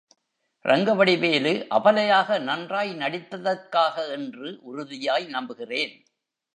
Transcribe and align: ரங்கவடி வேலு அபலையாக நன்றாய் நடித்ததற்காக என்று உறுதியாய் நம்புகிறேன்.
ரங்கவடி 0.65 1.19
வேலு 1.19 1.67
அபலையாக 1.69 2.39
நன்றாய் 2.39 2.93
நடித்ததற்காக 2.93 4.09
என்று 4.11 4.59
உறுதியாய் 4.61 5.27
நம்புகிறேன். 5.27 5.93